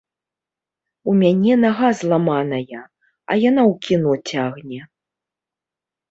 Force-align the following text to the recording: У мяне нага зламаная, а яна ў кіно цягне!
У 1.11 1.13
мяне 1.21 1.53
нага 1.65 1.89
зламаная, 1.99 2.79
а 2.79 3.31
яна 3.49 3.61
ў 3.71 3.73
кіно 3.89 4.11
цягне! 4.31 4.81